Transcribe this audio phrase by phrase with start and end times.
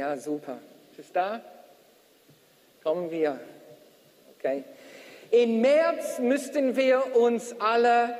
[0.00, 0.56] Ja, super.
[0.92, 1.42] Ist es da?
[2.82, 3.38] Kommen wir.
[4.38, 4.64] Okay.
[5.30, 8.16] Im März müssten wir uns alle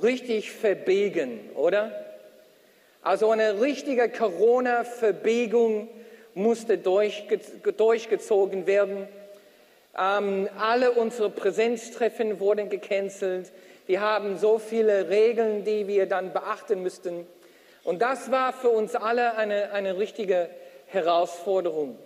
[0.00, 1.90] richtig verbegen, oder?
[3.02, 5.88] Also eine richtige Corona-Verbiegung
[6.34, 7.40] musste durchge
[7.72, 9.08] durchgezogen werden.
[9.98, 13.50] Ähm, alle unsere Präsenztreffen wurden gecancelt.
[13.88, 17.26] Wir haben so viele Regeln, die wir dann beachten müssten.
[17.82, 20.48] Und das war für uns alle eine, eine richtige
[20.86, 21.98] Herausforderung.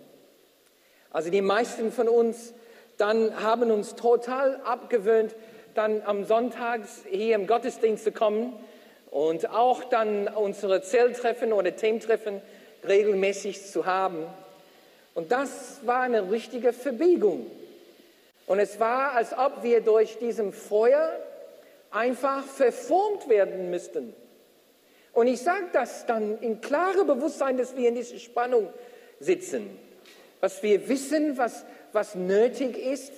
[1.11, 2.53] Also die meisten von uns
[2.99, 5.33] dann haben uns total abgewöhnt,
[5.73, 8.53] dann am Sonntag hier im Gottesdienst zu kommen
[9.09, 12.41] und auch dann unsere Zelltreffen oder Thementreffen
[12.85, 14.25] regelmäßig zu haben.
[15.13, 17.49] Und das war eine richtige Verbiegung.
[18.47, 21.09] Und es war, als ob wir durch diesem Feuer
[21.91, 24.13] einfach verformt werden müssten.
[25.19, 28.69] Und ich sage das dann in klarem Bewusstsein, dass wir in dieser Spannung
[29.19, 29.77] sitzen.
[30.39, 33.11] Was wir wissen, was, was nötig ist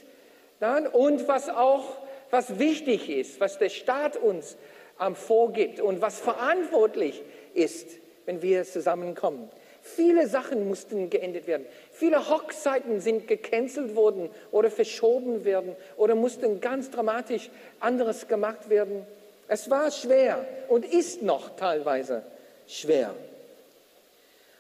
[0.59, 1.97] dann, und was auch
[2.31, 4.57] was wichtig ist, was der Staat uns
[4.99, 7.22] ähm, vorgibt und was verantwortlich
[7.53, 7.88] ist,
[8.25, 9.52] wenn wir zusammenkommen.
[9.83, 11.67] Viele Sachen mussten geändert werden.
[11.91, 19.05] Viele Hochzeiten sind gecancelt worden oder verschoben werden oder mussten ganz dramatisch anderes gemacht werden.
[19.53, 22.23] Es war schwer und ist noch teilweise
[22.67, 23.13] schwer.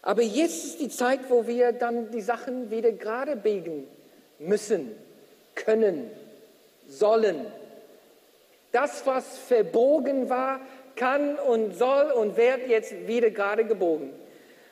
[0.01, 3.87] Aber jetzt ist die Zeit, wo wir dann die Sachen wieder gerade biegen
[4.37, 4.93] müssen,
[5.55, 6.11] können,
[6.89, 7.45] sollen.
[8.73, 10.59] Das, was verbogen war,
[10.97, 14.11] kann und soll und wird jetzt wieder gerade gebogen.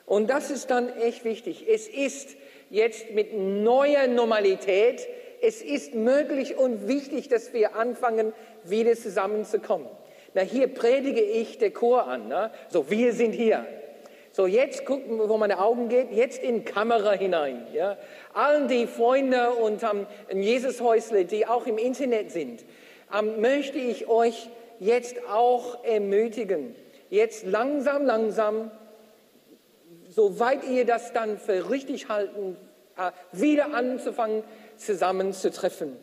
[0.04, 1.64] Und das ist dann echt wichtig.
[1.66, 2.36] Es ist
[2.68, 5.00] jetzt mit neuer Normalität,
[5.40, 9.88] es ist möglich und wichtig, dass wir anfangen, wieder zusammenzukommen.
[10.34, 12.28] Na, hier predige ich der Chor an.
[12.28, 12.50] Ne?
[12.68, 13.66] So, wir sind hier.
[14.32, 17.66] So, jetzt gucken, wo meine Augen geht, jetzt in Kamera hinein.
[17.72, 17.96] Ja?
[18.32, 20.06] Allen die Freunde und ähm,
[20.40, 22.64] Jesus-Häusle, die auch im Internet sind,
[23.12, 24.48] ähm, möchte ich euch
[24.78, 26.76] jetzt auch ermutigen,
[27.10, 28.70] jetzt langsam, langsam
[30.08, 32.56] soweit ihr das dann für richtig halten,
[32.96, 34.44] äh, wieder anzufangen,
[34.76, 35.96] zusammenzutreffen.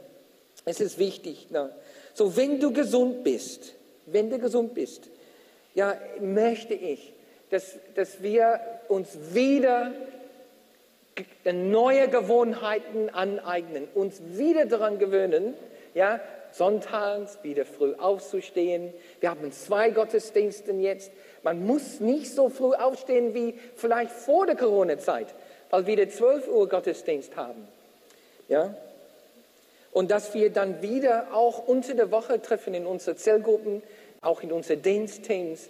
[0.66, 1.50] Es ist wichtig.
[1.50, 1.74] Ne?
[2.14, 3.74] So, wenn du gesund bist,
[4.08, 5.10] wenn du gesund bist,
[5.76, 7.14] ja, möchte ich,
[7.50, 9.94] dass, dass wir uns wieder
[11.46, 15.54] neue Gewohnheiten aneignen, uns wieder daran gewöhnen,
[15.94, 16.20] ja,
[16.52, 18.94] sonntags wieder früh aufzustehen.
[19.20, 21.12] Wir haben zwei Gottesdienste jetzt.
[21.44, 25.28] Man muss nicht so früh aufstehen wie vielleicht vor der Corona-Zeit,
[25.70, 27.68] weil wir den 12 Uhr Gottesdienst haben.
[28.48, 28.76] Ja?
[29.92, 33.82] Und dass wir dann wieder auch unter der Woche treffen in unsere Zellgruppen,
[34.28, 35.70] auch in unsere Dienstteams.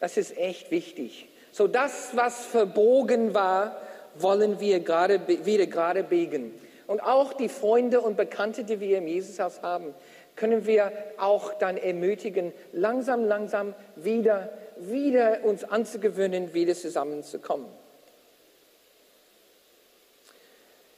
[0.00, 1.28] Das ist echt wichtig.
[1.52, 3.80] So das, was verbogen war,
[4.16, 6.54] wollen wir gerade, wieder gerade biegen.
[6.86, 9.94] Und auch die Freunde und Bekannte, die wir im Jesushaus haben,
[10.36, 17.66] können wir auch dann ermutigen, langsam, langsam wieder, wieder uns anzugewöhnen, wieder zusammenzukommen.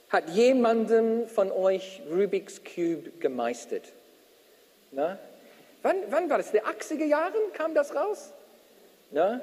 [0.09, 3.85] Hat jemandem von euch Rubik's Cube gemeistert?
[4.91, 5.17] Na?
[5.83, 6.51] Wann, wann war das?
[6.53, 8.33] In den 80er Jahren kam das raus?
[9.11, 9.41] Na?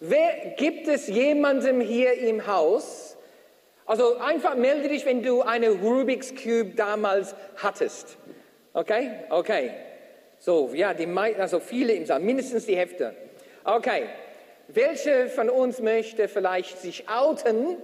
[0.00, 3.16] Wer, gibt es jemandem hier im Haus?
[3.86, 8.16] Also einfach melde dich, wenn du eine Rubik's Cube damals hattest.
[8.74, 9.10] Okay?
[9.30, 9.72] Okay.
[10.38, 11.08] So, ja, die,
[11.38, 13.14] also viele im Saal, mindestens die Hälfte.
[13.64, 14.04] Okay.
[14.68, 17.78] Welche von uns möchte vielleicht sich outen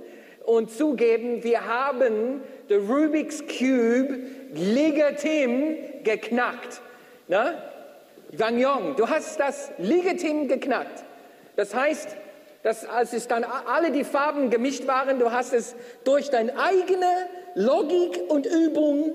[0.44, 4.18] und zugeben, wir haben den Rubik's Cube
[4.52, 6.82] legitim geknackt?
[7.28, 7.54] Na?
[8.32, 11.04] Wang Yong, du hast das legitim geknackt.
[11.56, 12.16] Das heißt,
[12.62, 17.28] dass als es dann alle die Farben gemischt waren, du hast es durch deine eigene
[17.54, 19.12] Logik und Übung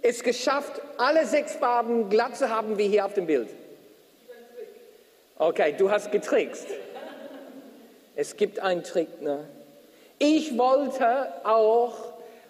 [0.00, 3.48] es geschafft, alle sechs Farben glatt zu haben, wie hier auf dem Bild?
[5.36, 6.68] Okay, du hast getrickst.
[8.14, 9.20] Es gibt einen Trick.
[9.20, 9.48] Ne?
[10.18, 11.94] Ich wollte auch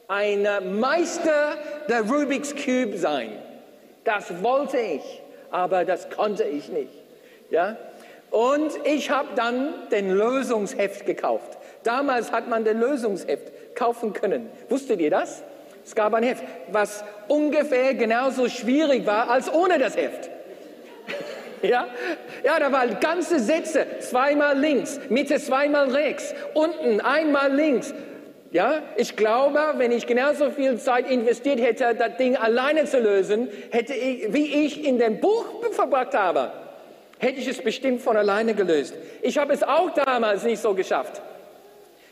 [0.09, 0.47] ein
[0.79, 1.57] Meister
[1.89, 3.33] der Rubik's Cube sein.
[4.05, 6.93] Das wollte ich, aber das konnte ich nicht.
[7.51, 7.77] Ja?
[8.31, 11.59] Und ich habe dann den Lösungsheft gekauft.
[11.83, 14.51] Damals hat man den Lösungsheft kaufen können.
[14.69, 15.43] Wusstet ihr das?
[15.85, 16.43] Es gab ein Heft,
[16.73, 20.31] was ungefähr genauso schwierig war als ohne das Heft.
[21.63, 21.87] Ja,
[22.45, 27.95] ja, da waren ganze Sätze, zweimal links, Mitte zweimal rechts, unten einmal links.
[28.55, 33.49] Ja, ich glaube, wenn ich genauso viel Zeit investiert hätte, das Ding alleine zu lösen,
[33.73, 36.53] hätte ich, wie ich in dem Buch verbracht habe,
[37.19, 38.95] hätte ich es bestimmt von alleine gelöst.
[39.23, 41.21] Ich habe es auch damals nicht so geschafft.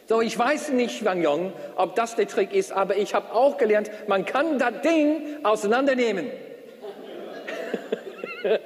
[0.08, 3.56] So, ich weiß nicht, Wang Yong, ob das der Trick ist, aber ich habe auch
[3.56, 6.26] gelernt, man kann das Ding auseinandernehmen.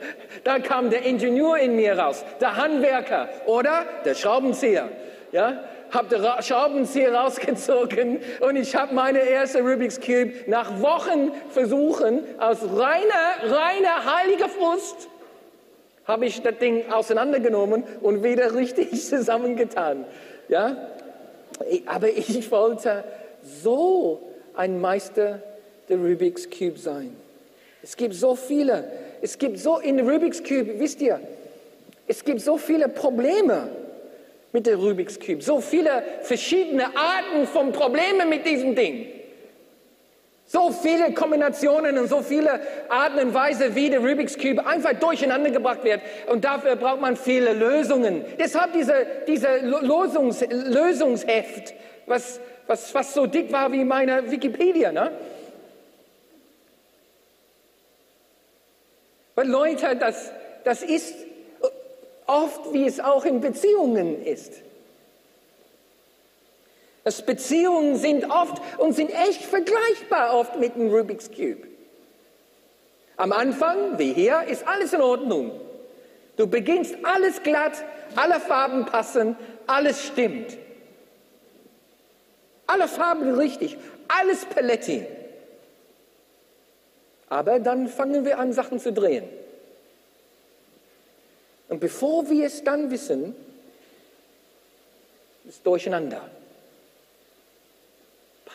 [0.45, 4.89] da kam der Ingenieur in mir raus, der Handwerker oder der Schraubenzieher.
[5.37, 12.63] Ja, habe Schraubenzieher rausgezogen und ich habe meine erste Rubik's Cube nach Wochen Versuchen aus
[12.63, 15.09] reiner, reiner heiliger Frust
[16.07, 20.07] habe ich das Ding auseinandergenommen und wieder richtig zusammengetan.
[20.49, 20.89] Ja,
[21.85, 23.05] aber ich wollte
[23.43, 24.23] so
[24.55, 25.43] ein Meister
[25.91, 27.15] der Rubik's Cube sein.
[27.83, 28.91] Es gibt so viele,
[29.21, 31.21] es gibt so in Rubik's Cube, wisst ihr,
[32.09, 33.69] es gibt so viele Probleme
[34.57, 39.07] mit der Rubik's Cube, so viele verschiedene Arten von Problemen mit diesem Ding.
[40.47, 42.59] So viele Kombinationen und so viele
[42.89, 46.01] Arten und Weise, wie der Rubik's Cube einfach durcheinander gebracht wird.
[46.29, 48.25] Und dafür braucht man viele Lösungen.
[48.39, 51.75] Deshalb diese, diese Lösungs, Lösungsheft,
[52.07, 54.91] was, was fast so dick war wie meine Wikipedia.
[54.91, 55.11] Ne?
[59.35, 60.33] Weil Leute, das,
[60.65, 61.26] das ist
[62.27, 64.53] oft, wie es auch in Beziehungen ist.
[67.05, 71.69] Das Beziehungen sind oft und sind echt vergleichbar oft mit dem Rubik's Cube.
[73.17, 75.53] Am Anfang, wie hier, ist alles in Ordnung.
[76.37, 77.85] Du beginnst alles glatt,
[78.17, 79.37] alle Farben passen,
[79.67, 80.59] alles stimmt.
[82.67, 85.07] Alle Farben richtig, alles Paletti.
[87.29, 89.29] Aber dann fangen wir an, Sachen zu drehen.
[91.69, 93.35] Und bevor wir es dann wissen,
[95.49, 96.29] ist durcheinander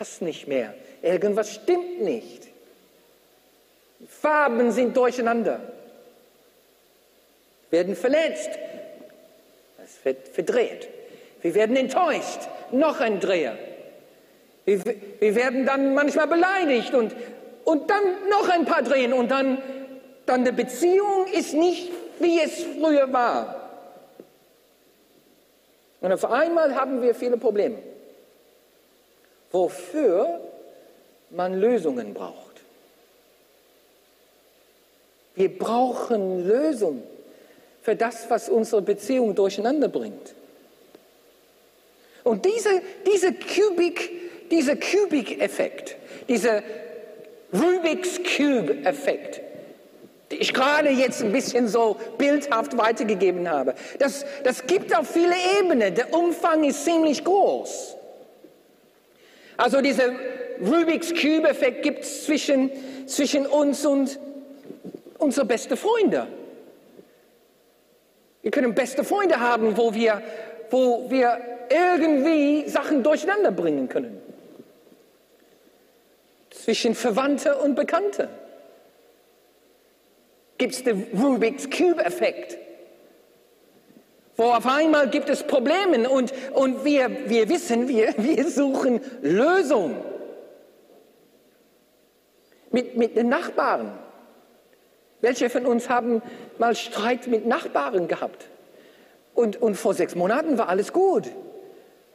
[0.01, 0.73] passt nicht mehr.
[1.03, 2.47] Irgendwas stimmt nicht.
[3.99, 5.59] Die Farben sind durcheinander,
[7.69, 8.49] werden verletzt,
[9.85, 10.87] es wird verdreht.
[11.43, 12.39] Wir werden enttäuscht,
[12.71, 13.55] noch ein Dreher.
[14.65, 14.83] Wir,
[15.19, 17.15] wir werden dann manchmal beleidigt und,
[17.63, 19.61] und dann noch ein paar drehen und dann,
[20.25, 21.91] dann die Beziehung ist nicht,
[22.21, 23.69] wie es früher war.
[26.01, 27.77] Und auf einmal haben wir viele Probleme
[29.51, 30.39] wofür
[31.29, 32.61] man Lösungen braucht.
[35.35, 37.03] Wir brauchen Lösungen
[37.81, 40.35] für das, was unsere Beziehung durcheinander bringt.
[42.23, 42.81] Und diese,
[43.11, 45.95] diese Kubik, dieser Kubik-Effekt,
[46.27, 46.61] dieser
[47.53, 49.41] Rubik's Cube-Effekt,
[50.33, 55.95] ich gerade jetzt ein bisschen so bildhaft weitergegeben habe, das, das gibt auf viele Ebenen.
[55.95, 57.95] Der Umfang ist ziemlich groß.
[59.57, 60.11] Also dieser
[60.61, 62.71] Rubik's Cube-Effekt gibt es zwischen,
[63.05, 64.19] zwischen uns und
[65.17, 66.27] unsere besten Freunde.
[68.41, 70.21] Wir können beste Freunde haben, wo wir,
[70.71, 71.39] wo wir
[71.69, 74.19] irgendwie Sachen durcheinander bringen können.
[76.49, 78.29] Zwischen Verwandte und Bekannte
[80.61, 82.57] gibt es den Rubik's Cube-Effekt
[84.41, 89.97] wo auf einmal gibt es Probleme und, und wir, wir wissen, wir, wir suchen Lösungen.
[92.71, 93.91] Mit, mit den Nachbarn.
[95.19, 96.23] Welche von uns haben
[96.57, 98.47] mal Streit mit Nachbarn gehabt?
[99.35, 101.25] Und, und vor sechs Monaten war alles gut.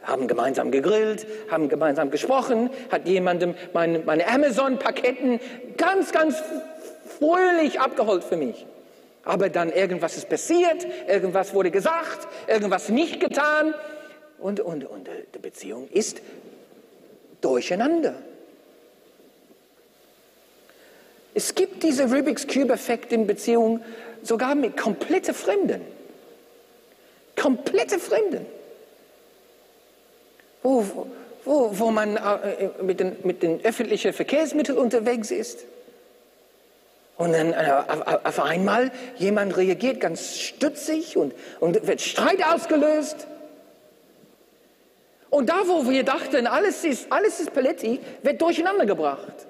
[0.03, 5.39] Haben gemeinsam gegrillt, haben gemeinsam gesprochen, hat jemandem meine, meine Amazon-Paketten
[5.77, 6.43] ganz, ganz
[7.07, 8.67] fröhlich abgeholt für mich
[9.27, 13.75] aber dann irgendwas ist passiert, irgendwas wurde gesagt, irgendwas nicht getan
[14.39, 16.23] und, und, und die Beziehung ist
[17.41, 18.15] durcheinander.
[21.35, 23.85] Es gibt diese Rubik's Cube-Effekt in Beziehungen
[24.23, 25.81] sogar mit komplette Fremden.
[27.35, 28.47] Komplette Fremden.
[30.63, 31.09] Wo,
[31.45, 35.67] wo, wo man äh, mit den, mit den öffentlichen Verkehrsmitteln unterwegs ist
[37.17, 37.83] und dann äh,
[38.25, 43.27] auf einmal jemand reagiert ganz stutzig und, und wird Streit ausgelöst.
[45.31, 49.47] Und da, wo wir dachten, alles ist, alles ist Paletti, wird durcheinander gebracht.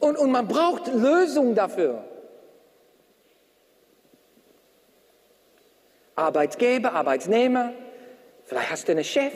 [0.00, 2.04] Und, und man braucht Lösungen dafür.
[6.16, 7.72] Arbeitgeber, Arbeitnehmer,
[8.44, 9.32] vielleicht hast du einen Chef,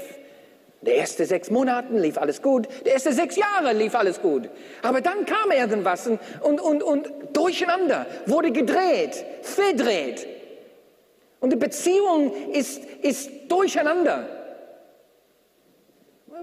[0.83, 4.49] der erste sechs Monate lief alles gut, der erste sechs Jahre lief alles gut.
[4.83, 10.27] Aber dann kam irgendwas und, und, und durcheinander, wurde gedreht, verdreht.
[11.41, 14.29] Und die Beziehung ist, ist durcheinander.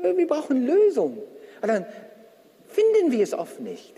[0.02, 1.22] Wir brauchen Lösungen.
[1.62, 1.86] Aber dann
[2.68, 3.94] finden wir es oft nicht.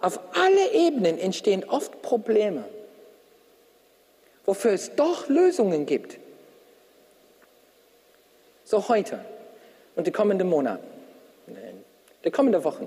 [0.00, 2.64] Auf alle Ebenen entstehen oft Probleme,
[4.46, 6.18] wofür es doch Lösungen gibt.
[8.64, 9.18] So heute
[9.96, 10.82] und die kommenden Monate,
[12.24, 12.86] die kommenden Wochen,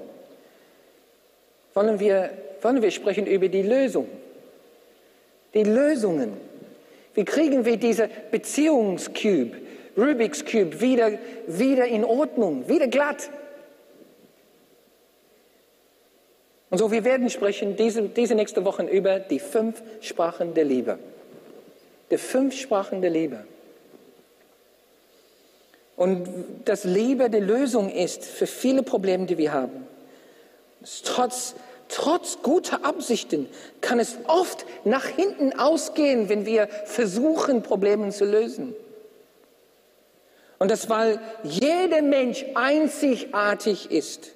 [1.74, 2.30] wollen wir,
[2.62, 4.08] wollen wir sprechen über die Lösung.
[5.54, 6.34] Die Lösungen.
[7.14, 9.58] Wie kriegen wir diese Beziehungscube,
[9.98, 11.12] Rubik's Cube wieder,
[11.48, 13.30] wieder in Ordnung, wieder glatt?
[16.70, 20.98] Und so, wir werden sprechen diese, diese nächste Woche über die fünf Sprachen der Liebe.
[22.10, 23.44] Die fünf Sprachen der Liebe.
[25.98, 26.28] Und
[26.64, 29.86] dass Liebe die Lösung ist für viele Probleme, die wir haben.
[31.04, 31.56] Trotz,
[31.90, 33.48] trotz guter Absichten
[33.82, 38.76] kann es oft nach hinten ausgehen, wenn wir versuchen, Probleme zu lösen.
[40.60, 44.32] Und das, weil jeder Mensch einzigartig ist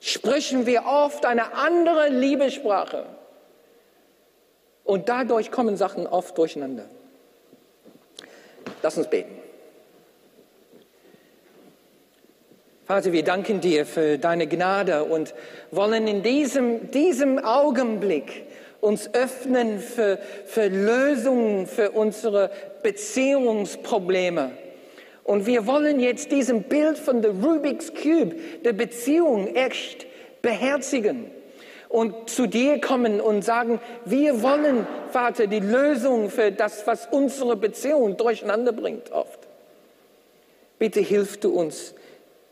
[0.00, 3.06] sprechen wir oft eine andere Liebessprache.
[4.84, 6.86] Und dadurch kommen Sachen oft durcheinander.
[8.82, 9.36] Lass uns beten.
[12.90, 15.32] Vater, wir danken dir für deine Gnade und
[15.70, 18.42] wollen in diesem, diesem Augenblick
[18.80, 22.50] uns öffnen für, für Lösungen für unsere
[22.82, 24.50] Beziehungsprobleme.
[25.22, 30.06] Und wir wollen jetzt diesem Bild von der Rubik's Cube, der Beziehung echt
[30.42, 31.30] beherzigen
[31.88, 37.54] und zu dir kommen und sagen, wir wollen, Vater, die Lösung für das, was unsere
[37.54, 39.38] Beziehung durcheinander bringt oft.
[40.80, 41.94] Bitte hilf du uns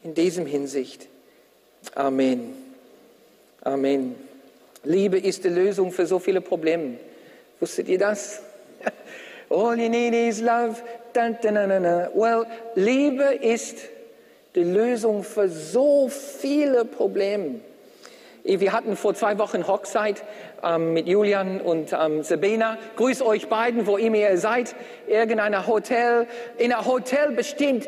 [0.09, 1.07] in diesem Hinsicht.
[1.95, 2.55] Amen.
[3.63, 4.15] Amen.
[4.83, 6.97] Liebe ist die Lösung für so viele Probleme.
[7.61, 8.41] Wusstet ihr das?
[9.51, 10.77] All you need is love.
[11.13, 11.83] Dun, dun, dun,
[12.15, 13.77] well, Liebe ist
[14.55, 17.57] die Lösung für so viele Probleme.
[18.45, 20.25] Wir hatten vor zwei Wochen Hochzeit
[20.65, 22.79] ähm, mit Julian und ähm, Sabina.
[22.97, 24.75] Grüß euch beiden, wo immer ihr seid.
[25.07, 27.87] Irgendein Hotel, in einem Hotel bestimmt,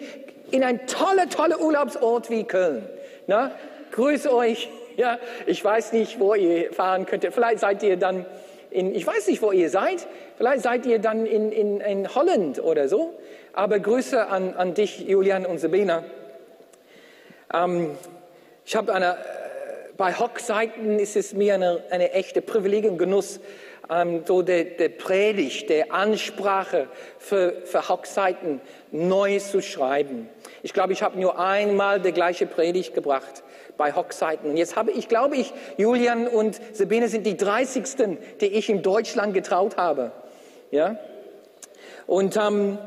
[0.53, 2.89] in ein toller, toller Urlaubsort wie Köln.
[3.27, 3.53] Na?
[3.93, 4.69] Grüß euch.
[4.97, 7.33] Ja, ich weiß nicht, wo ihr fahren könntet.
[7.33, 8.27] Vielleicht seid ihr dann
[8.71, 10.07] in, ich weiß nicht, wo ihr seid.
[10.37, 13.15] Vielleicht seid ihr dann in, in, in Holland oder so.
[13.53, 16.05] Aber Grüße an, an dich, Julian und Sabina.
[17.53, 17.97] Ähm,
[18.65, 19.17] ich habe eine, äh,
[19.97, 23.41] bei Hochzeiten ist es mir eine, eine echte Privileg und Genuss,
[23.91, 26.87] ähm, so der, der Predigt, der Ansprache
[27.19, 28.61] für, für Hochzeiten
[28.93, 30.29] neu zu schreiben.
[30.63, 33.43] Ich glaube, ich habe nur einmal die gleiche Predigt gebracht
[33.77, 34.57] bei Hochzeiten.
[34.57, 38.19] Jetzt habe ich, glaube ich, Julian und Sabine sind die 30.
[38.41, 40.13] die ich in Deutschland getraut habe.
[40.71, 40.97] Ja?
[42.07, 42.79] Und ähm,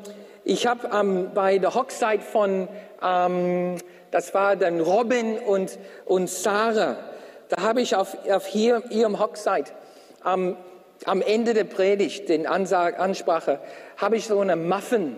[0.44, 2.68] ich habe ähm, bei der Hochzeit von,
[3.02, 3.78] ähm,
[4.12, 6.98] das war dann Robin und, und Sarah,
[7.50, 9.74] da habe ich auf, auf hier, ihrem Hochzeit
[10.22, 10.58] am,
[11.06, 13.60] am Ende der Predigt, den Ansag, Ansprache,
[13.98, 15.16] habe ich so eine Muffin.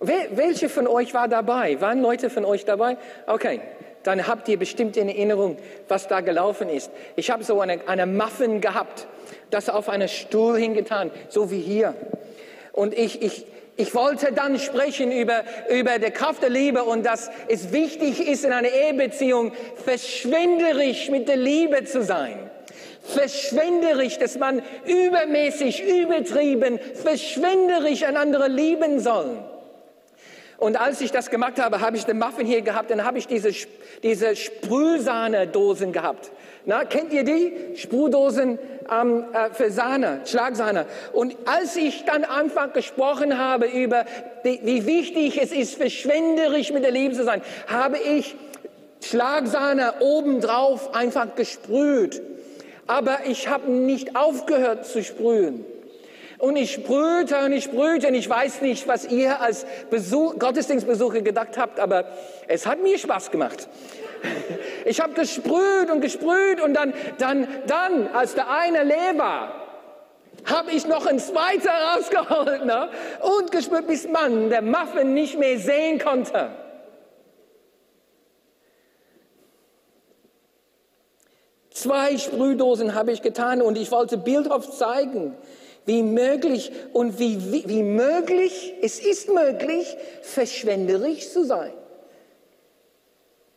[0.00, 1.80] Wer, welche von euch war dabei?
[1.80, 2.96] Waren Leute von euch dabei?
[3.26, 3.60] Okay,
[4.02, 5.56] dann habt ihr bestimmt in Erinnerung,
[5.88, 6.90] was da gelaufen ist.
[7.16, 9.06] Ich habe so eine, eine Muffin gehabt,
[9.50, 11.94] das auf einen Stuhl hingetan, so wie hier.
[12.72, 17.30] Und ich, ich, ich wollte dann sprechen über, über die Kraft der Liebe und dass
[17.48, 19.52] es wichtig ist, in einer Ehebeziehung
[19.84, 22.50] verschwenderisch mit der Liebe zu sein.
[23.02, 29.38] Verschwenderisch, dass man übermäßig, übertrieben, verschwenderisch einander lieben soll.
[30.58, 33.26] Und als ich das gemacht habe, habe ich den Muffin hier gehabt, dann habe ich
[33.26, 33.50] diese,
[34.02, 36.30] diese Sprühsahne-Dosen gehabt.
[36.64, 37.76] Na, kennt ihr die?
[37.76, 38.58] Sprühdosen
[38.90, 40.86] ähm, äh, für Sahne, Schlagsahne.
[41.12, 44.06] Und als ich dann einfach gesprochen habe über,
[44.44, 48.34] die, wie wichtig es ist, verschwenderisch mit der Liebe zu sein, habe ich
[49.02, 52.22] Schlagsahne obendrauf einfach gesprüht.
[52.86, 55.64] Aber ich habe nicht aufgehört zu sprühen.
[56.38, 61.22] Und ich sprühte und ich sprühte und ich weiß nicht, was ihr als Besuch, Gottesdienstbesucher
[61.22, 62.04] gedacht habt, aber
[62.46, 63.68] es hat mir Spaß gemacht.
[64.84, 69.66] Ich habe gesprüht und gesprüht und dann, dann, dann, als der eine leer war,
[70.44, 72.88] habe ich noch ein zweiter rausgeholt ne?
[73.20, 76.50] und gesprüht, bis man der Muffin nicht mehr sehen konnte.
[81.70, 85.36] Zwei Sprühdosen habe ich getan und ich wollte bildhaft zeigen,
[85.86, 91.72] wie möglich und wie, wie, wie möglich, es ist möglich, verschwenderisch zu sein.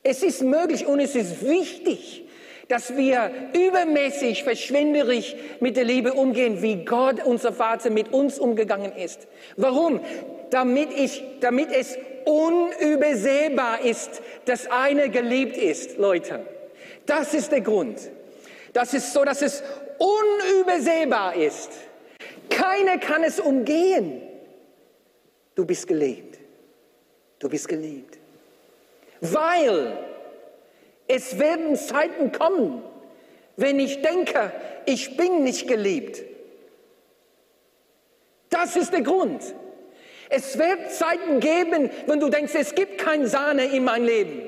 [0.03, 2.25] Es ist möglich und es ist wichtig,
[2.69, 8.93] dass wir übermäßig verschwenderisch mit der Liebe umgehen, wie Gott, unser Vater, mit uns umgegangen
[8.93, 9.27] ist.
[9.57, 9.99] Warum?
[10.51, 16.41] Damit, ich, damit es unübersehbar ist, dass einer geliebt ist, Leute.
[17.05, 17.97] Das ist der Grund.
[18.73, 19.63] Das ist so, dass es
[19.97, 21.71] unübersehbar ist.
[22.49, 24.21] Keiner kann es umgehen.
[25.55, 26.39] Du bist geliebt.
[27.39, 28.17] Du bist geliebt.
[29.21, 29.97] Weil
[31.07, 32.83] es werden Zeiten kommen,
[33.57, 34.51] wenn ich denke,
[34.85, 36.21] ich bin nicht geliebt.
[38.49, 39.41] Das ist der Grund.
[40.29, 44.41] Es wird Zeiten geben, wenn du denkst, es gibt kein Sahne in meinem Leben.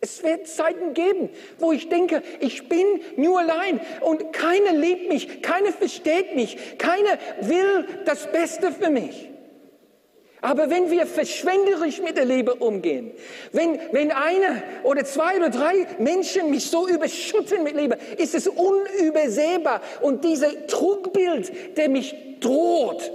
[0.00, 2.86] Es wird Zeiten geben, wo ich denke, ich bin
[3.16, 9.28] nur allein und keiner liebt mich, keiner versteht mich, keiner will das Beste für mich.
[10.40, 13.10] Aber wenn wir verschwenderisch mit der Liebe umgehen,
[13.52, 18.46] wenn, wenn einer oder zwei oder drei Menschen mich so überschütten mit Liebe, ist es
[18.46, 19.80] unübersehbar.
[20.00, 23.10] Und dieser Trugbild, der mich droht,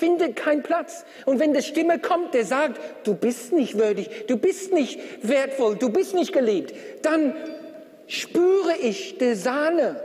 [0.00, 1.04] findet keinen Platz.
[1.26, 5.76] Und wenn die Stimme kommt, der sagt, du bist nicht würdig, du bist nicht wertvoll,
[5.76, 7.36] du bist nicht geliebt, dann
[8.06, 10.02] spüre ich die Sahne.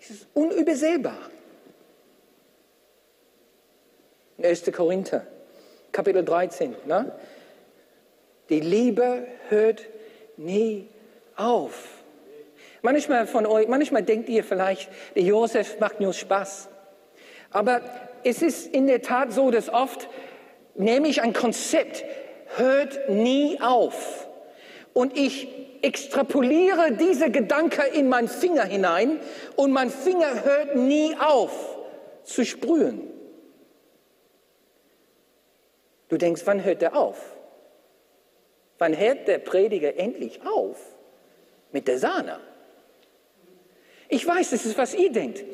[0.00, 1.18] Es ist unübersehbar.
[4.40, 4.70] 1.
[4.72, 5.26] Korinther,
[5.90, 6.76] Kapitel 13.
[6.84, 7.12] Ne?
[8.50, 9.86] Die Liebe hört
[10.36, 10.88] nie
[11.36, 11.88] auf.
[12.82, 16.68] Manchmal von euch, manchmal denkt ihr vielleicht, der Josef macht nur Spaß.
[17.50, 17.80] Aber
[18.24, 20.08] es ist in der Tat so, dass oft
[20.74, 22.04] nehme ich ein Konzept,
[22.56, 24.26] hört nie auf.
[24.92, 25.48] Und ich
[25.82, 29.20] extrapoliere diese Gedanke in meinen Finger hinein
[29.56, 31.78] und mein Finger hört nie auf
[32.24, 33.02] zu sprühen.
[36.08, 37.18] Du denkst, wann hört er auf?
[38.78, 40.78] Wann hört der Prediger endlich auf
[41.72, 42.40] mit der Sahne?
[44.08, 45.44] Ich weiß, das ist, was ihr denkt.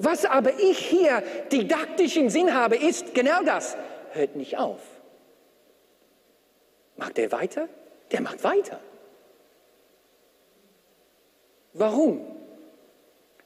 [0.00, 3.76] Was aber ich hier didaktisch im Sinn habe, ist genau das.
[4.12, 4.78] Hört nicht auf.
[6.96, 7.68] Macht der weiter?
[8.12, 8.78] Der macht weiter.
[11.72, 12.24] Warum?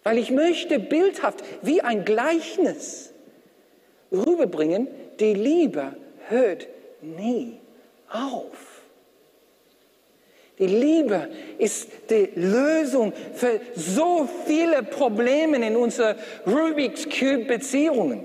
[0.02, 3.14] Weil ich möchte bildhaft wie ein Gleichnis
[4.12, 4.88] rüberbringen,
[5.20, 5.96] die Liebe
[6.28, 6.68] hört
[7.00, 7.60] nie
[8.10, 8.71] auf.
[10.58, 18.24] Die Liebe ist die Lösung für so viele Probleme in unseren Rubik's Cube Beziehungen.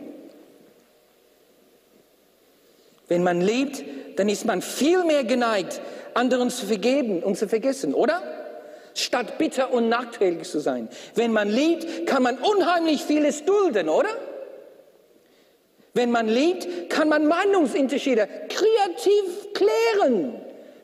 [3.07, 3.83] Wenn man liebt,
[4.17, 5.79] dann ist man viel mehr geneigt,
[6.13, 8.21] anderen zu vergeben und zu vergessen, oder?
[8.93, 10.89] Statt bitter und nachteilig zu sein.
[11.15, 14.09] Wenn man liebt, kann man unheimlich vieles dulden, oder?
[15.93, 20.33] Wenn man liebt, kann man Meinungsunterschiede kreativ klären,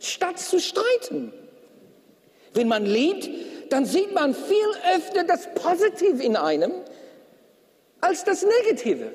[0.06, 1.34] statt zu streiten.
[2.54, 3.30] Wenn man liebt,
[3.72, 6.72] dann sieht man viel öfter das Positive in einem
[8.02, 9.12] als das Negative.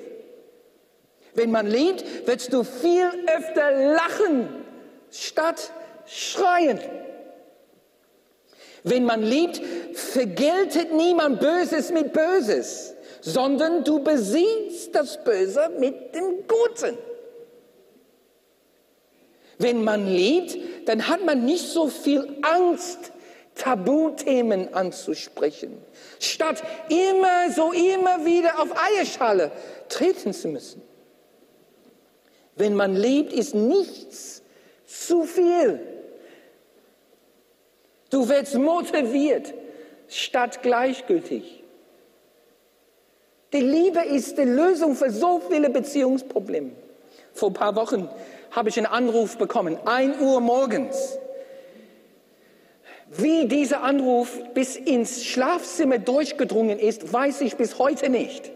[1.34, 4.48] Wenn man liebt, wirst du viel öfter lachen
[5.10, 5.72] statt
[6.06, 6.80] schreien.
[8.82, 9.60] Wenn man liebt,
[9.94, 16.96] vergeltet niemand Böses mit Böses sondern du besiegst das Böse mit dem Guten.
[19.58, 20.56] Wenn man liebt,
[20.88, 23.12] dann hat man nicht so viel Angst,
[23.56, 25.82] Tabuthemen anzusprechen,
[26.20, 29.50] statt immer so immer wieder auf Eierschale
[29.88, 30.80] treten zu müssen.
[32.54, 34.42] Wenn man liebt, ist nichts
[34.86, 35.80] zu viel.
[38.10, 39.52] Du wirst motiviert
[40.08, 41.62] statt gleichgültig.
[43.52, 46.72] Die Liebe ist die Lösung für so viele Beziehungsprobleme.
[47.32, 48.08] Vor ein paar Wochen
[48.50, 51.18] habe ich einen Anruf bekommen, 1 Uhr morgens.
[53.10, 58.50] Wie dieser Anruf bis ins Schlafzimmer durchgedrungen ist, weiß ich bis heute nicht.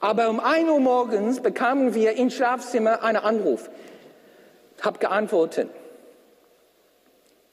[0.00, 3.68] Aber um 1 Uhr morgens bekamen wir im Schlafzimmer einen Anruf.
[4.76, 5.68] Ich habe geantwortet.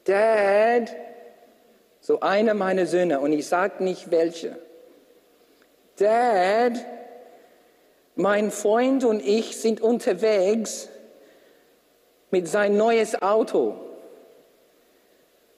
[0.04, 0.96] Dad,
[2.00, 4.60] so einer meiner Söhne, und ich sage nicht welche.
[5.98, 6.74] Dad,
[8.16, 10.90] mein Freund und ich sind unterwegs
[12.32, 13.76] mit sein neues Auto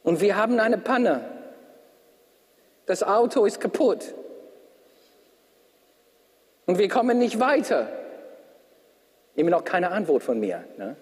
[0.03, 1.21] und wir haben eine Panne.
[2.85, 4.13] Das Auto ist kaputt
[6.65, 7.89] und wir kommen nicht weiter.
[9.35, 10.63] Immer noch keine Antwort von mir.
[10.77, 10.95] Ne?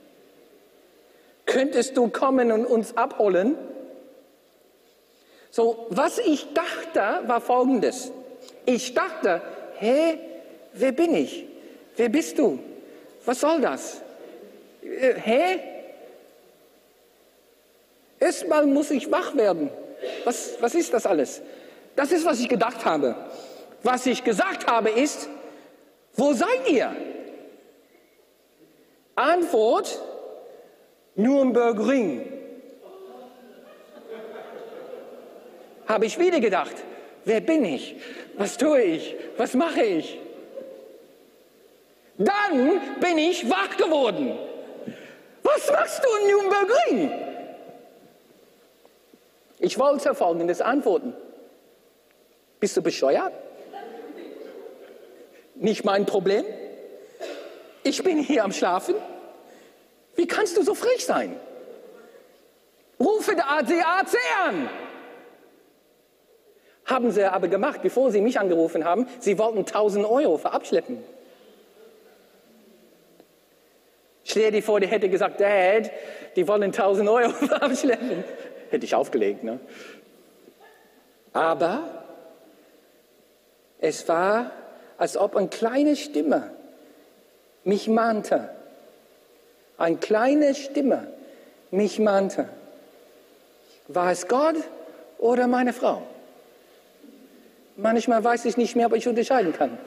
[1.46, 3.56] Könntest du kommen und uns abholen?
[5.52, 8.12] So, was ich dachte, war folgendes.
[8.66, 9.42] Ich dachte,
[9.78, 10.20] hä,
[10.74, 11.46] wer bin ich?
[11.96, 12.60] Wer bist du?
[13.24, 14.02] Was soll das?
[14.86, 15.60] Äh, hä?
[18.20, 19.70] Erstmal muss ich wach werden.
[20.24, 21.42] Was, was ist das alles?
[21.96, 23.16] Das ist, was ich gedacht habe.
[23.84, 25.30] Was ich gesagt habe ist,
[26.16, 26.96] wo seid ihr?
[29.16, 30.02] Antwort,
[31.16, 32.32] Nürnberg-Ring.
[35.88, 36.76] Habe ich wieder gedacht,
[37.26, 37.96] wer bin ich?
[38.38, 39.16] Was tue ich?
[39.38, 40.20] Was mache ich?
[42.18, 44.38] Dann bin ich wach geworden.
[45.56, 47.12] Was machst du in Nürnbergring?
[49.60, 51.14] Ich wollte folgendes antworten.
[52.60, 53.32] Bist du bescheuert?
[55.56, 56.46] Nicht mein Problem.
[57.84, 58.96] Ich bin hier am Schlafen.
[60.16, 61.40] Wie kannst du so frech sein?
[63.00, 64.70] Rufe der ADAC an.
[66.86, 69.08] Haben sie aber gemacht, bevor sie mich angerufen haben.
[69.20, 71.04] Sie wollten 1000 Euro für abschleppen.
[74.28, 75.92] Stell dir vor, die hätte gesagt, Dad,
[76.36, 78.24] die wollen 1000 Euro abschleppen.
[78.72, 79.60] Hätte ich aufgelegt, ne?
[81.32, 81.84] Aber
[83.80, 84.52] es war,
[84.98, 86.52] als ob eine kleine Stimme
[87.64, 88.50] mich mahnte.
[89.78, 91.08] Eine kleine Stimme
[91.70, 92.50] mich mahnte.
[93.88, 94.56] War es Gott
[95.20, 96.02] oder meine Frau?
[97.76, 99.78] Manchmal weiß ich nicht mehr, ob ich unterscheiden kann.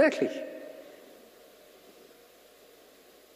[0.00, 0.30] Wirklich.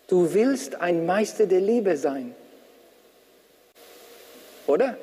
[0.07, 2.35] Du willst ein Meister der Liebe sein.
[4.67, 4.97] Oder?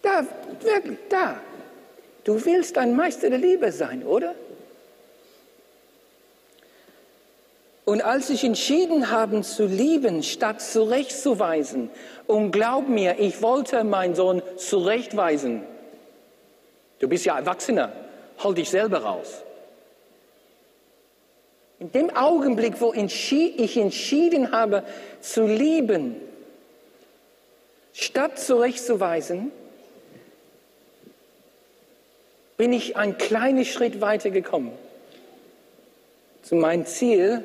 [0.00, 0.24] Da,
[0.60, 1.40] wirklich, da.
[2.22, 4.36] Du willst ein Meister der Liebe sein, oder?
[7.84, 11.90] Und als ich entschieden habe zu lieben, statt zurechtzuweisen,
[12.28, 15.64] und glaub mir, ich wollte meinen Sohn zurechtweisen.
[17.00, 18.07] Du bist ja Erwachsener,
[18.42, 19.42] hol dich selber raus.
[21.80, 24.82] In dem Augenblick, wo ich entschieden habe
[25.20, 26.16] zu lieben,
[27.92, 29.52] statt zurechtzuweisen,
[32.56, 34.72] bin ich einen kleinen Schritt weiter gekommen
[36.42, 37.44] zu meinem Ziel,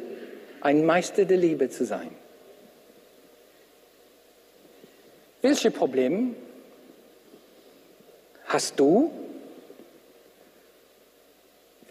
[0.61, 2.09] ein Meister der Liebe zu sein.
[5.41, 6.35] Welche Probleme
[8.45, 9.11] hast du?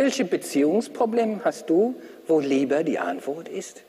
[0.02, 1.94] Welche Beziehungsprobleme hast du,
[2.26, 3.82] wo Liebe die Antwort ist?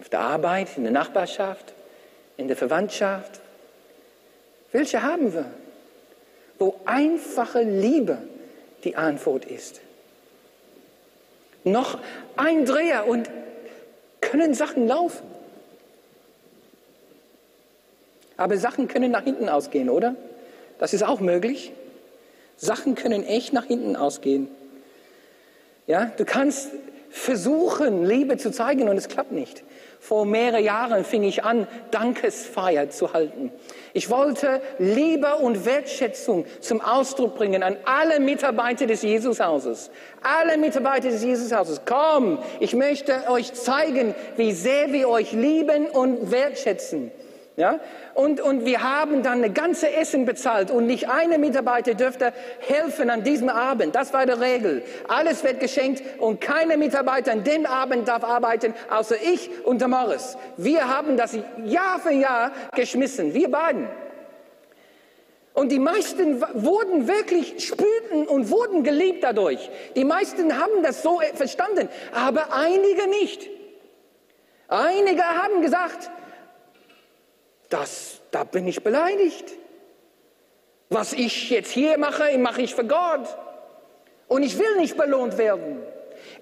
[0.00, 1.74] Auf der Arbeit, in der Nachbarschaft,
[2.38, 3.42] in der Verwandtschaft,
[4.72, 5.44] welche haben wir?
[6.58, 8.16] Wo einfache Liebe
[8.82, 9.82] die Antwort ist.
[11.64, 11.98] Noch
[12.34, 13.28] ein Dreher und
[14.22, 15.26] können Sachen laufen.
[18.38, 20.16] Aber Sachen können nach hinten ausgehen, oder?
[20.78, 21.74] Das ist auch möglich.
[22.60, 24.48] Sachen können echt nach hinten ausgehen.
[25.86, 26.68] Ja, du kannst
[27.08, 29.64] versuchen, Liebe zu zeigen und es klappt nicht.
[29.98, 33.50] Vor mehreren Jahren fing ich an, Dankesfeier zu halten.
[33.94, 39.90] Ich wollte Liebe und Wertschätzung zum Ausdruck bringen an alle Mitarbeiter des Jesushauses.
[40.22, 46.30] Alle Mitarbeiter des Jesushauses, komm, ich möchte euch zeigen, wie sehr wir euch lieben und
[46.30, 47.10] wertschätzen.
[47.56, 47.80] Ja?
[48.14, 53.10] Und, und wir haben dann eine ganze Essen bezahlt und nicht eine Mitarbeiter dürfte helfen
[53.10, 53.94] an diesem Abend.
[53.94, 54.82] Das war die Regel.
[55.08, 59.88] Alles wird geschenkt und keine Mitarbeiter an dem Abend darf arbeiten, außer ich und der
[59.88, 60.36] Morris.
[60.56, 63.88] Wir haben das Jahr für Jahr geschmissen, wir beiden.
[65.52, 69.68] Und die meisten wurden wirklich, spürten und wurden geliebt dadurch.
[69.96, 73.50] Die meisten haben das so verstanden, aber einige nicht.
[74.68, 76.10] Einige haben gesagt,
[77.70, 79.46] das, da bin ich beleidigt.
[80.90, 83.28] Was ich jetzt hier mache, mache ich für Gott.
[84.28, 85.80] Und ich will nicht belohnt werden.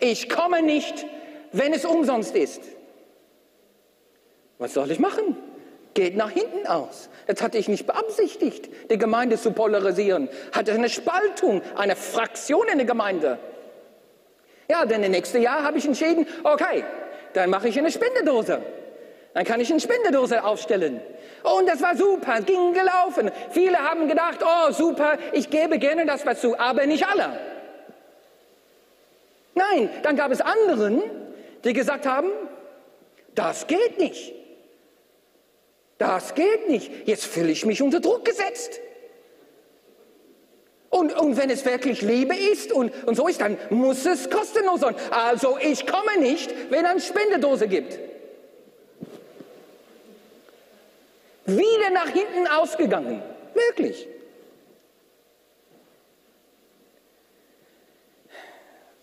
[0.00, 1.06] Ich komme nicht,
[1.52, 2.62] wenn es umsonst ist.
[4.58, 5.36] Was soll ich machen?
[5.94, 7.08] Geht nach hinten aus.
[7.26, 10.28] Das hatte ich nicht beabsichtigt, die Gemeinde zu polarisieren.
[10.52, 13.38] Hatte eine Spaltung, eine Fraktion in der Gemeinde.
[14.70, 16.84] Ja, denn im nächsten Jahr habe ich entschieden, okay,
[17.34, 18.62] dann mache ich eine Spendedose.
[19.38, 21.00] Dann kann ich eine Spendedose aufstellen.
[21.44, 23.30] Und das war super, ging gelaufen.
[23.52, 27.38] Viele haben gedacht, oh super, ich gebe gerne das was zu, aber nicht alle.
[29.54, 31.04] Nein, dann gab es anderen,
[31.62, 32.30] die gesagt haben,
[33.36, 34.34] das geht nicht.
[35.98, 37.06] Das geht nicht.
[37.06, 38.80] Jetzt fühle ich mich unter Druck gesetzt.
[40.90, 44.80] Und, und wenn es wirklich Liebe ist und, und so ist, dann muss es kostenlos
[44.80, 44.96] sein.
[45.12, 48.00] Also ich komme nicht, wenn es eine Spendedose gibt.
[51.48, 53.22] Wieder nach hinten ausgegangen.
[53.54, 54.06] Wirklich.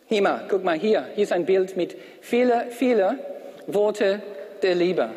[0.07, 1.07] Hier guck mal hier.
[1.15, 3.19] Hier ist ein Bild mit vielen, vielen
[3.67, 4.21] Worte
[4.61, 5.09] der Liebe.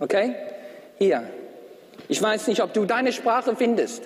[0.00, 0.34] Okay?
[0.98, 1.22] Hier.
[2.08, 4.02] Ich weiß nicht, ob du deine Sprache findest.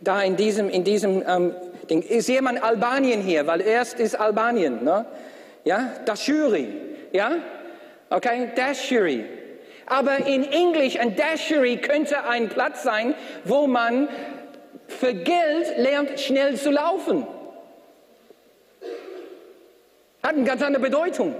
[0.00, 1.54] Da in diesem, in diesem ähm,
[1.88, 2.02] Ding.
[2.02, 3.46] Ist jemand Albanien hier?
[3.46, 4.82] Weil erst ist Albanien.
[4.82, 5.06] Ne?
[5.64, 5.92] Ja?
[6.04, 6.68] Das Jury.
[7.12, 7.36] Ja?
[8.10, 8.50] Okay?
[8.56, 9.24] Das Jury.
[9.92, 14.08] Aber in Englisch ein Dashery könnte ein Platz sein, wo man
[14.88, 17.26] für Geld lernt, schnell zu laufen.
[20.22, 21.34] Hat eine ganz andere Bedeutung.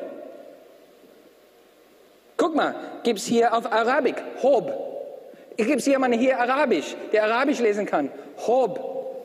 [2.36, 4.70] Guck mal, gibt es hier auf Arabisch, Hob.
[5.56, 8.12] Gebe es jemanden hier Arabisch, der Arabisch lesen kann.
[8.46, 9.24] Hob.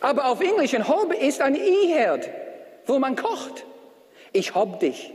[0.00, 2.28] Aber auf Englisch, ein Hob ist ein I-Herd,
[2.84, 3.64] wo man kocht.
[4.34, 5.10] Ich hob dich.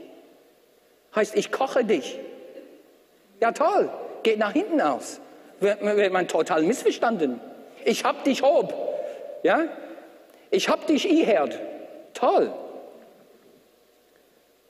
[1.15, 2.19] Heißt, ich koche dich.
[3.41, 3.89] Ja, toll.
[4.23, 5.19] Geht nach hinten aus.
[5.59, 7.41] Wird, man total missverstanden.
[7.83, 8.73] Ich hab dich hob.
[9.43, 9.63] Ja?
[10.51, 11.59] Ich hab dich I-Herd.
[12.13, 12.53] Toll.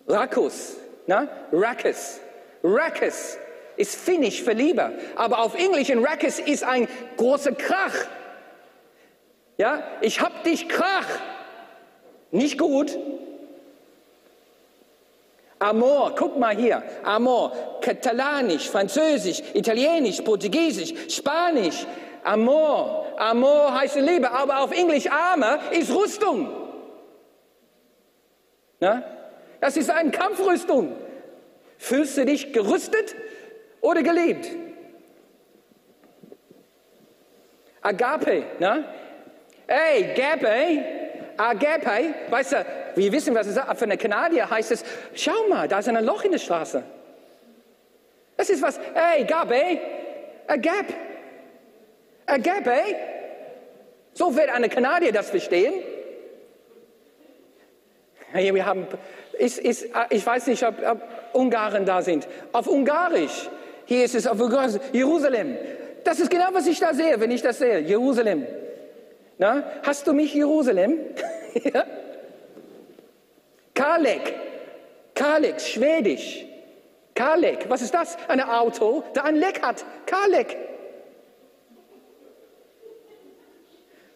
[0.08, 0.78] Rakus.
[1.06, 1.28] Na?
[1.52, 2.20] Rakus.
[2.64, 3.38] Rakus
[3.76, 4.92] ist Finnisch für Liebe.
[5.16, 7.96] Aber auf Englisch in Rakus ist ein großer Krach.
[9.58, 9.84] Ja?
[10.00, 11.08] Ich hab dich Krach.
[12.32, 12.98] Nicht gut.
[15.62, 16.82] Amor, guck mal hier.
[17.04, 21.86] Amor, Katalanisch, Französisch, Italienisch, Portugiesisch, Spanisch.
[22.24, 26.50] Amor, Amor heißt Liebe, aber auf Englisch Arme ist Rüstung.
[28.80, 29.04] Na?
[29.60, 30.96] Das ist eine Kampfrüstung.
[31.78, 33.16] Fühlst du dich gerüstet
[33.82, 34.50] oder geliebt?
[37.82, 38.84] Agape, ne?
[39.68, 40.84] Ey, Gape,
[41.38, 43.64] Agape, weißt du, wir wissen, was es ist.
[43.76, 46.84] Für eine Kanadier heißt es, schau mal, da ist ein Loch in der Straße.
[48.38, 49.80] Das ist was, ey, Gabe,
[50.48, 50.94] Agape,
[52.26, 52.96] Agape.
[54.14, 55.74] So wird eine Kanadier das verstehen.
[58.32, 58.88] Hey, wir haben,
[59.38, 61.02] ist, ist, ich weiß nicht, ob, ob
[61.34, 62.28] Ungarn da sind.
[62.52, 63.50] Auf Ungarisch.
[63.86, 64.80] Hier ist es auf Ungarisch.
[64.94, 65.58] Jerusalem.
[66.04, 67.80] Das ist genau, was ich da sehe, wenn ich das sehe.
[67.80, 68.46] Jerusalem.
[69.38, 71.00] Na, hast du mich Jerusalem?
[71.54, 71.86] ja.
[73.82, 74.36] Kalek.
[75.16, 76.46] Kalek, Schwedisch.
[77.16, 78.16] Kalek, was ist das?
[78.28, 79.84] Ein Auto, das ein Leck hat.
[80.06, 80.56] Kalek.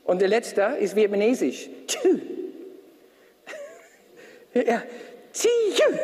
[0.04, 1.68] Und der letzte ist vietnamesisch.
[1.88, 2.22] Tschü.
[4.54, 4.84] Ja.
[5.34, 5.50] Tschü.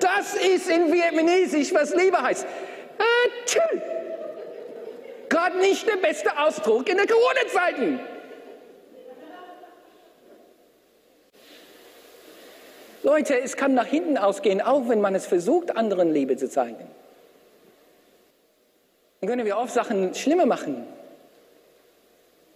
[0.00, 2.46] Das ist in Vietnamesisch, was Liebe heißt.
[3.46, 3.60] Tschü.
[5.28, 8.00] Gerade nicht der beste Ausdruck in der Corona-Zeiten.
[13.06, 16.90] Leute, es kann nach hinten ausgehen, auch wenn man es versucht, anderen Liebe zu zeigen.
[19.20, 20.84] Dann können wir oft Sachen schlimmer machen.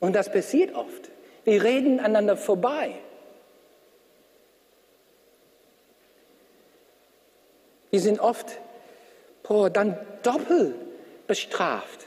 [0.01, 1.09] Und das passiert oft.
[1.45, 2.97] Wir reden aneinander vorbei.
[7.91, 8.59] Wir sind oft
[9.45, 10.75] boah, dann doppelt
[11.29, 12.07] bestraft.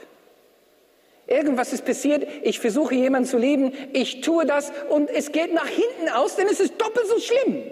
[1.26, 5.66] Irgendwas ist passiert, ich versuche jemanden zu lieben, ich tue das und es geht nach
[5.66, 7.62] hinten aus, denn es ist doppelt so schlimm.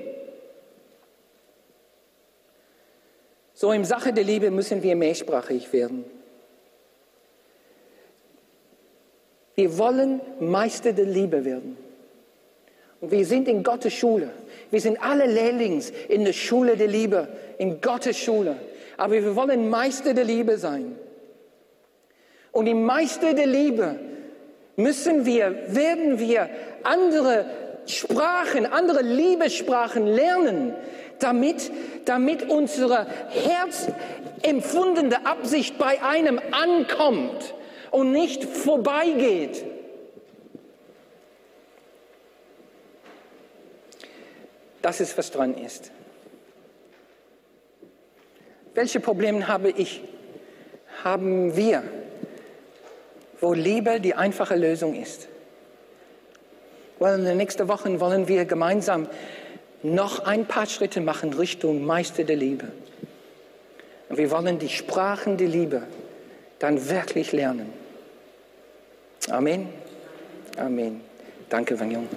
[3.62, 6.05] So in Sache der Liebe müssen wir mehrsprachig werden.
[9.55, 11.77] Wir wollen Meister der Liebe werden.
[13.01, 14.31] Und wir sind in Gottes Schule.
[14.72, 18.57] Wir sind alle Lehrlings in der Schule der Liebe, in Gottes Schule.
[18.96, 20.96] Aber wir wollen Meister der Liebe sein.
[22.51, 23.94] Und im Meister der Liebe
[24.75, 26.51] müssen wir, werden wir
[26.83, 27.44] andere
[27.87, 30.75] Sprachen, andere Liebessprachen lernen,
[31.23, 31.71] damit,
[32.05, 37.55] damit unsere herzempfundene Absicht bei einem ankommt
[37.91, 39.65] und nicht vorbeigeht.
[44.81, 45.93] Das ist, was dran ist.
[48.75, 50.03] Welche Probleme habe ich,
[51.05, 51.85] haben wir,
[53.41, 55.29] wo Liebe die einfache Lösung ist?
[56.99, 59.09] Well, in den nächsten Wochen wollen wir gemeinsam
[59.83, 62.68] noch ein paar Schritte machen Richtung Meister der Liebe.
[64.09, 65.83] Und wir wollen die Sprachen der Liebe
[66.59, 67.73] dann wirklich lernen.
[69.31, 69.68] Amen.
[70.57, 71.01] Amen.
[71.49, 72.09] Danke, Van Jung.